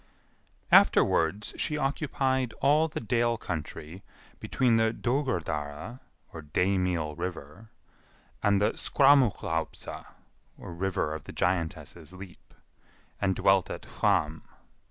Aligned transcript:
Afterwards 0.71 1.53
she 1.57 1.77
occupied 1.77 2.53
all 2.59 2.87
the 2.87 2.99
Dale 2.99 3.37
country 3.37 4.01
between 4.39 4.77
the 4.77 4.91
Dogurdara 4.91 5.99
(day 6.53 6.79
meal 6.79 7.15
river) 7.15 7.69
and 8.41 8.59
the 8.59 8.71
Skraumuhlaupsa 8.71 10.07
(river 10.57 11.13
of 11.13 11.25
the 11.25 11.31
giantess's 11.33 12.13
leap), 12.13 12.55
and 13.21 13.35
dwelt 13.35 13.69
at 13.69 13.83
Hvamm. 13.83 14.41